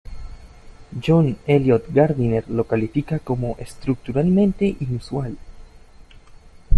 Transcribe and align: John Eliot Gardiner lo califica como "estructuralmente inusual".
John 0.99 1.37
Eliot 1.45 1.91
Gardiner 1.93 2.43
lo 2.49 2.63
califica 2.63 3.19
como 3.19 3.55
"estructuralmente 3.59 4.75
inusual". 4.79 5.37